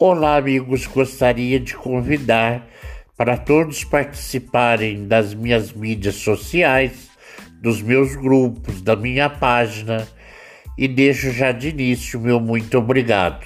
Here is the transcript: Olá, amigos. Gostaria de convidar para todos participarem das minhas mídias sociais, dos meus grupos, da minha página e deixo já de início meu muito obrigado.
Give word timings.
Olá, 0.00 0.36
amigos. 0.36 0.86
Gostaria 0.86 1.58
de 1.58 1.74
convidar 1.74 2.64
para 3.16 3.36
todos 3.36 3.82
participarem 3.82 5.08
das 5.08 5.34
minhas 5.34 5.72
mídias 5.72 6.14
sociais, 6.14 7.10
dos 7.60 7.82
meus 7.82 8.14
grupos, 8.14 8.80
da 8.80 8.94
minha 8.94 9.28
página 9.28 10.06
e 10.78 10.86
deixo 10.86 11.32
já 11.32 11.50
de 11.50 11.70
início 11.70 12.20
meu 12.20 12.38
muito 12.38 12.78
obrigado. 12.78 13.44